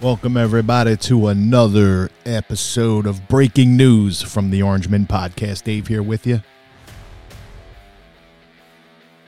Welcome, 0.00 0.36
everybody, 0.36 0.96
to 0.96 1.26
another 1.26 2.08
episode 2.24 3.04
of 3.04 3.26
Breaking 3.26 3.76
News 3.76 4.22
from 4.22 4.50
the 4.50 4.62
Orange 4.62 4.88
Orangeman 4.88 5.08
Podcast. 5.08 5.64
Dave 5.64 5.88
here 5.88 6.04
with 6.04 6.24
you. 6.24 6.40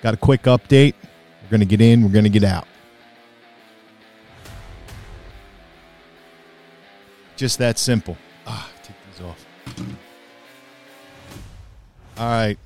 Got 0.00 0.14
a 0.14 0.16
quick 0.16 0.44
update. 0.44 0.94
We're 1.42 1.50
going 1.50 1.58
to 1.58 1.66
get 1.66 1.80
in, 1.80 2.04
we're 2.04 2.12
going 2.12 2.22
to 2.22 2.30
get 2.30 2.44
out. 2.44 2.68
Just 7.34 7.58
that 7.58 7.76
simple. 7.76 8.16
Ah, 8.46 8.70
take 8.84 8.94
these 9.10 9.26
off. 9.26 9.44
All 12.16 12.28
right. 12.30 12.58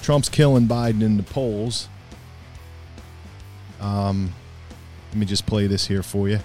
Trump's 0.00 0.30
killing 0.30 0.66
Biden 0.66 1.02
in 1.02 1.18
the 1.18 1.24
polls. 1.24 1.90
Um, 3.82 4.32
let 5.10 5.18
me 5.18 5.26
just 5.26 5.44
play 5.44 5.66
this 5.66 5.86
here 5.86 6.02
for 6.02 6.26
you. 6.26 6.38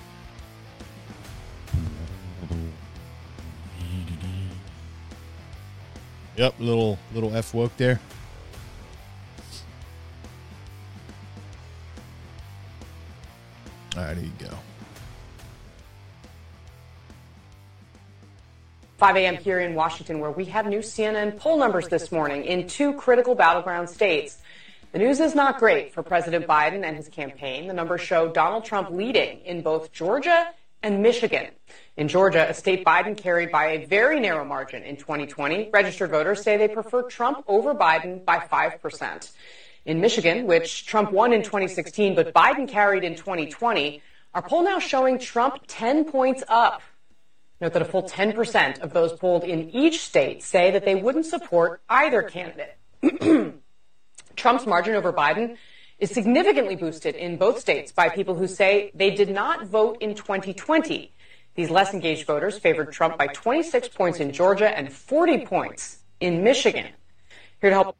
Yep, 6.37 6.55
little 6.59 6.99
little 7.13 7.35
F 7.35 7.53
woke 7.53 7.75
there. 7.77 7.99
All 13.95 14.03
right, 14.03 14.17
here 14.17 14.25
you 14.25 14.31
go. 14.37 14.57
5 18.97 19.15
a.m. 19.17 19.35
here 19.35 19.59
in 19.59 19.75
Washington, 19.75 20.19
where 20.19 20.31
we 20.31 20.45
have 20.45 20.65
new 20.67 20.79
CNN 20.79 21.37
poll 21.37 21.57
numbers 21.57 21.87
this 21.87 22.11
morning 22.11 22.43
in 22.43 22.67
two 22.67 22.93
critical 22.93 23.35
battleground 23.35 23.89
states. 23.89 24.37
The 24.91 24.99
news 24.99 25.19
is 25.19 25.35
not 25.35 25.59
great 25.59 25.93
for 25.93 26.03
President 26.03 26.47
Biden 26.47 26.83
and 26.83 26.95
his 26.95 27.09
campaign. 27.09 27.67
The 27.67 27.73
numbers 27.73 28.01
show 28.01 28.29
Donald 28.29 28.63
Trump 28.65 28.89
leading 28.89 29.39
in 29.41 29.61
both 29.61 29.91
Georgia 29.91 30.53
and 30.85 31.01
Michigan. 31.01 31.47
In 31.97 32.07
Georgia, 32.07 32.47
a 32.47 32.53
state 32.53 32.85
Biden 32.85 33.17
carried 33.17 33.51
by 33.51 33.65
a 33.71 33.85
very 33.87 34.19
narrow 34.19 34.45
margin 34.45 34.83
in 34.83 34.95
2020, 34.97 35.71
registered 35.73 36.11
voters 36.11 36.43
say 36.43 36.57
they 36.57 36.67
prefer 36.67 37.01
Trump 37.01 37.43
over 37.47 37.73
Biden 37.73 38.23
by 38.23 38.37
5%. 38.37 39.31
In 39.85 39.99
Michigan, 39.99 40.45
which 40.45 40.85
Trump 40.85 41.11
won 41.11 41.33
in 41.33 41.41
2016 41.41 42.15
but 42.15 42.33
Biden 42.33 42.69
carried 42.69 43.03
in 43.03 43.15
2020, 43.15 44.01
our 44.35 44.41
poll 44.43 44.63
now 44.63 44.77
showing 44.77 45.17
Trump 45.17 45.61
10 45.67 46.05
points 46.05 46.43
up. 46.47 46.81
Note 47.59 47.73
that 47.73 47.81
a 47.81 47.85
full 47.85 48.03
10% 48.03 48.81
of 48.81 48.93
those 48.93 49.13
polled 49.13 49.43
in 49.43 49.69
each 49.71 50.01
state 50.01 50.43
say 50.43 50.69
that 50.71 50.85
they 50.85 50.95
wouldn't 50.95 51.25
support 51.25 51.81
either 51.89 52.21
candidate. 52.21 52.75
Trump's 54.35 54.65
margin 54.67 54.93
over 54.93 55.11
Biden 55.11 55.57
is 55.99 56.11
significantly 56.11 56.75
boosted 56.75 57.15
in 57.15 57.37
both 57.37 57.59
states 57.59 57.91
by 57.91 58.09
people 58.09 58.35
who 58.35 58.47
say 58.47 58.91
they 58.93 59.11
did 59.11 59.29
not 59.29 59.65
vote 59.65 59.97
in 60.01 60.13
2020. 60.13 61.11
These 61.55 61.69
less 61.69 61.93
engaged 61.93 62.27
voters 62.27 62.59
favored 62.59 62.91
Trump 62.91 63.17
by 63.17 63.27
26 63.27 63.87
points 63.89 64.19
in 64.19 64.31
Georgia 64.33 64.77
and 64.77 64.91
40 64.91 65.45
points 65.45 65.99
in 66.19 66.43
Michigan. 66.43 66.87
Here 67.61 67.69
to 67.69 67.75
help. 67.75 67.97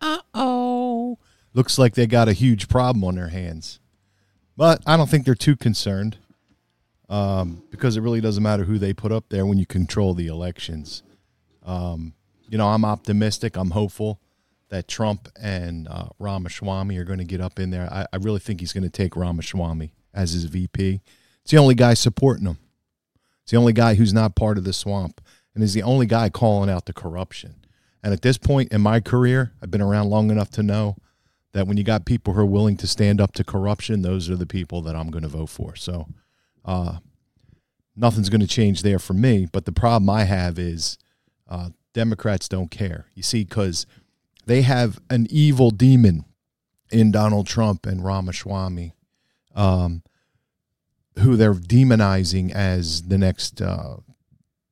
Uh 0.00 0.18
oh. 0.34 1.18
Looks 1.54 1.78
like 1.78 1.94
they 1.94 2.06
got 2.06 2.28
a 2.28 2.34
huge 2.34 2.68
problem 2.68 3.02
on 3.04 3.14
their 3.14 3.28
hands. 3.28 3.80
But 4.56 4.82
I 4.86 4.96
don't 4.96 5.08
think 5.08 5.24
they're 5.24 5.34
too 5.34 5.56
concerned 5.56 6.18
um, 7.08 7.62
because 7.70 7.96
it 7.96 8.02
really 8.02 8.20
doesn't 8.20 8.42
matter 8.42 8.64
who 8.64 8.78
they 8.78 8.92
put 8.92 9.12
up 9.12 9.24
there 9.30 9.46
when 9.46 9.56
you 9.56 9.64
control 9.64 10.12
the 10.12 10.26
elections. 10.26 11.02
Um, 11.64 12.12
you 12.50 12.58
know, 12.58 12.68
I'm 12.68 12.84
optimistic. 12.84 13.56
I'm 13.56 13.70
hopeful 13.70 14.20
that 14.68 14.88
Trump 14.88 15.28
and 15.40 15.88
uh, 15.88 16.08
Ramaswamy 16.18 16.96
are 16.98 17.04
going 17.04 17.18
to 17.18 17.24
get 17.24 17.40
up 17.40 17.58
in 17.58 17.70
there. 17.70 17.88
I, 17.90 18.06
I 18.12 18.16
really 18.16 18.40
think 18.40 18.60
he's 18.60 18.72
going 18.72 18.84
to 18.84 18.90
take 18.90 19.16
Ramaswamy 19.16 19.92
as 20.12 20.32
his 20.32 20.44
VP. 20.44 21.00
It's 21.42 21.50
the 21.50 21.58
only 21.58 21.74
guy 21.74 21.94
supporting 21.94 22.46
him. 22.46 22.58
It's 23.42 23.52
the 23.52 23.56
only 23.56 23.72
guy 23.72 23.94
who's 23.94 24.12
not 24.12 24.36
part 24.36 24.58
of 24.58 24.64
the 24.64 24.72
swamp, 24.72 25.20
and 25.54 25.64
is 25.64 25.72
the 25.72 25.82
only 25.82 26.06
guy 26.06 26.28
calling 26.28 26.68
out 26.68 26.84
the 26.84 26.92
corruption. 26.92 27.64
And 28.02 28.12
at 28.12 28.22
this 28.22 28.38
point 28.38 28.72
in 28.72 28.80
my 28.80 29.00
career, 29.00 29.52
I've 29.62 29.70
been 29.70 29.82
around 29.82 30.10
long 30.10 30.30
enough 30.30 30.50
to 30.50 30.62
know 30.62 30.96
that 31.52 31.66
when 31.66 31.76
you 31.76 31.84
got 31.84 32.04
people 32.04 32.34
who 32.34 32.40
are 32.40 32.46
willing 32.46 32.76
to 32.76 32.86
stand 32.86 33.20
up 33.20 33.32
to 33.32 33.44
corruption, 33.44 34.02
those 34.02 34.28
are 34.28 34.36
the 34.36 34.46
people 34.46 34.82
that 34.82 34.94
I'm 34.94 35.10
going 35.10 35.22
to 35.22 35.28
vote 35.28 35.48
for. 35.48 35.74
So, 35.74 36.06
uh, 36.64 36.98
nothing's 37.96 38.28
going 38.28 38.40
to 38.40 38.46
change 38.46 38.82
there 38.82 38.98
for 38.98 39.14
me. 39.14 39.46
But 39.50 39.64
the 39.64 39.72
problem 39.72 40.08
I 40.10 40.24
have 40.24 40.58
is 40.58 40.98
uh, 41.48 41.70
Democrats 41.94 42.48
don't 42.48 42.70
care. 42.70 43.06
You 43.14 43.22
see, 43.22 43.44
because 43.44 43.86
they 44.48 44.62
have 44.62 44.98
an 45.10 45.26
evil 45.28 45.70
demon 45.70 46.24
in 46.90 47.12
Donald 47.12 47.46
Trump 47.46 47.84
and 47.84 48.02
Ramaswamy, 48.02 48.94
um, 49.54 50.02
who 51.18 51.36
they're 51.36 51.52
demonizing 51.52 52.50
as 52.52 53.02
the 53.02 53.18
next 53.18 53.60
uh, 53.60 53.96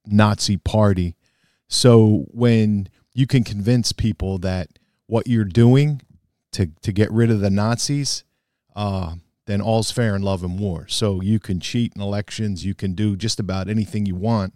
Nazi 0.07 0.57
party. 0.57 1.15
So 1.69 2.25
when 2.31 2.89
you 3.13 3.27
can 3.27 3.45
convince 3.45 3.93
people 3.93 4.39
that 4.39 4.79
what 5.09 5.27
you're 5.27 5.45
doing 5.45 6.01
to 6.53 6.71
to 6.81 6.91
get 6.91 7.11
rid 7.13 7.31
of 7.31 7.41
the 7.41 7.51
Nazis, 7.51 8.25
uh, 8.75 9.17
then 9.45 9.61
all's 9.61 9.91
fair 9.91 10.17
in 10.17 10.23
love 10.23 10.43
and 10.43 10.59
war. 10.59 10.87
So 10.89 11.21
you 11.21 11.39
can 11.39 11.61
cheat 11.61 11.93
in 11.95 12.01
elections, 12.01 12.65
you 12.65 12.75
can 12.75 12.95
do 12.95 13.15
just 13.15 13.39
about 13.39 13.69
anything 13.69 14.07
you 14.07 14.15
want 14.15 14.55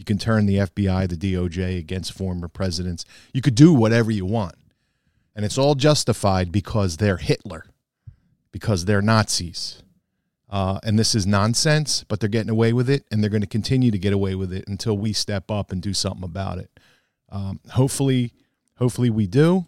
you 0.00 0.04
can 0.06 0.16
turn 0.16 0.46
the 0.46 0.56
FBI, 0.56 1.10
the 1.10 1.34
DOJ 1.34 1.78
against 1.78 2.14
former 2.14 2.48
presidents. 2.48 3.04
You 3.34 3.42
could 3.42 3.54
do 3.54 3.74
whatever 3.74 4.10
you 4.10 4.24
want. 4.24 4.54
And 5.36 5.44
it's 5.44 5.58
all 5.58 5.74
justified 5.74 6.50
because 6.50 6.96
they're 6.96 7.18
Hitler, 7.18 7.66
because 8.50 8.86
they're 8.86 9.02
Nazis. 9.02 9.82
Uh, 10.48 10.80
and 10.84 10.98
this 10.98 11.14
is 11.14 11.26
nonsense, 11.26 12.02
but 12.08 12.18
they're 12.18 12.30
getting 12.30 12.48
away 12.48 12.72
with 12.72 12.88
it, 12.88 13.04
and 13.10 13.22
they're 13.22 13.28
going 13.28 13.42
to 13.42 13.46
continue 13.46 13.90
to 13.90 13.98
get 13.98 14.14
away 14.14 14.34
with 14.34 14.54
it 14.54 14.66
until 14.66 14.96
we 14.96 15.12
step 15.12 15.50
up 15.50 15.70
and 15.70 15.82
do 15.82 15.92
something 15.92 16.24
about 16.24 16.56
it. 16.56 16.70
Um, 17.28 17.60
hopefully, 17.72 18.32
hopefully 18.78 19.10
we 19.10 19.26
do. 19.26 19.66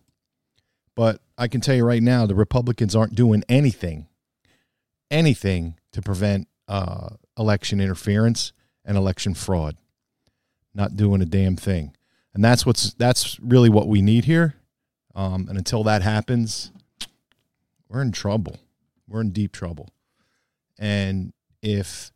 But 0.95 1.21
I 1.37 1.47
can 1.47 1.61
tell 1.61 1.75
you 1.75 1.85
right 1.85 2.03
now, 2.03 2.25
the 2.25 2.35
Republicans 2.35 2.97
aren't 2.97 3.15
doing 3.15 3.45
anything, 3.51 4.07
anything 5.11 5.79
to 5.93 6.01
prevent 6.01 6.49
uh, 6.69 7.17
election 7.37 7.83
interference 7.83 8.55
and 8.83 8.97
election 8.97 9.35
fraud 9.35 9.77
not 10.75 10.97
doing 10.97 11.23
a 11.23 11.27
damn 11.27 11.57
thing. 11.57 11.95
And 12.35 12.45
that's 12.45 12.65
what's 12.65 12.95
that's 12.95 13.39
really 13.41 13.69
what 13.69 13.89
we 13.89 14.01
need 14.03 14.25
here. 14.25 14.55
Um, 15.15 15.47
and 15.49 15.59
until 15.59 15.85
that 15.85 16.03
happens, 16.03 16.73
we're 17.89 18.03
in 18.03 18.13
trouble. 18.13 18.59
We're 19.07 19.21
in 19.21 19.31
deep 19.31 19.53
trouble. 19.53 19.91
And 20.79 21.33
if 21.61 22.11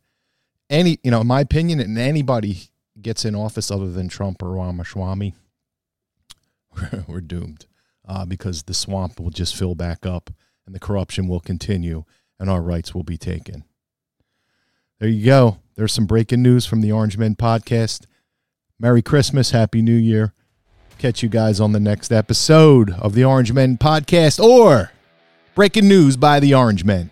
any, 0.69 0.97
you 1.03 1.11
know, 1.11 1.21
in 1.21 1.27
my 1.27 1.41
opinion, 1.41 1.79
and 1.79 1.97
anybody 1.97 2.69
gets 2.99 3.23
in 3.25 3.35
office 3.35 3.69
other 3.69 3.91
than 3.91 4.09
Trump 4.09 4.41
or 4.41 4.51
Ramaswamy, 4.51 5.35
we're, 7.07 7.21
doomed 7.21 7.65
uh, 8.07 8.25
because 8.25 8.63
the 8.63 8.73
swamp 8.73 9.19
will 9.19 9.29
just 9.29 9.55
fill 9.55 9.75
back 9.75 10.05
up 10.05 10.31
and 10.65 10.73
the 10.73 10.79
corruption 10.79 11.27
will 11.27 11.39
continue 11.39 12.03
and 12.39 12.49
our 12.49 12.61
rights 12.61 12.93
will 12.93 13.03
be 13.03 13.17
taken. 13.17 13.63
There 14.99 15.09
you 15.09 15.25
go. 15.25 15.59
There's 15.75 15.93
some 15.93 16.05
breaking 16.05 16.41
news 16.41 16.65
from 16.65 16.81
the 16.81 16.91
Orange 16.91 17.17
Men 17.17 17.35
podcast. 17.35 18.05
Merry 18.79 19.01
Christmas, 19.01 19.49
Happy 19.49 19.81
New 19.81 19.95
Year. 19.95 20.33
Catch 20.99 21.23
you 21.23 21.29
guys 21.29 21.59
on 21.59 21.71
the 21.71 21.79
next 21.79 22.11
episode 22.11 22.91
of 22.91 23.15
the 23.15 23.23
Orange 23.23 23.51
Men 23.51 23.75
podcast 23.75 24.39
or 24.39 24.91
Breaking 25.55 25.87
News 25.87 26.15
by 26.15 26.39
the 26.39 26.53
Orange 26.53 26.85
Men. 26.85 27.09